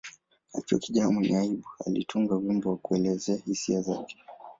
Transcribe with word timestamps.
Akiwa 0.53 0.79
kijana 0.83 1.11
mwenye 1.11 1.37
aibu, 1.37 1.69
alitunga 1.87 2.35
wimbo 2.35 2.69
wa 2.69 2.77
kuelezea 2.77 3.35
hisia 3.35 3.81
zake. 3.81 4.17